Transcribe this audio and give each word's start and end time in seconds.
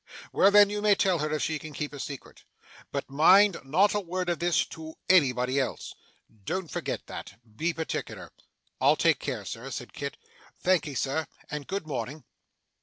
Well 0.33 0.49
then, 0.49 0.71
you 0.71 0.81
may 0.81 0.95
tell 0.95 1.19
her 1.19 1.31
if 1.31 1.43
she 1.43 1.59
can 1.59 1.73
keep 1.73 1.93
a 1.93 1.99
secret. 1.99 2.43
But 2.91 3.07
mind, 3.07 3.57
not 3.63 3.93
a 3.93 3.99
word 3.99 4.29
of 4.29 4.39
this 4.39 4.65
to 4.69 4.95
anybody 5.07 5.59
else. 5.59 5.93
Don't 6.43 6.71
forget 6.71 7.05
that. 7.05 7.35
Be 7.55 7.71
particular.' 7.71 8.31
'I'll 8.81 8.95
take 8.95 9.19
care, 9.19 9.45
sir,' 9.45 9.69
said 9.69 9.93
Kit. 9.93 10.17
'Thankee, 10.59 10.95
sir, 10.95 11.27
and 11.51 11.67
good 11.67 11.85
morning. 11.85 12.23